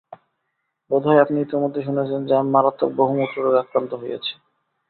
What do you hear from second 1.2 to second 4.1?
আপনি ইতোমধ্যে শুনেছেন যে আমি মারাত্মক বহুমূত্র রোগে আক্রান্ত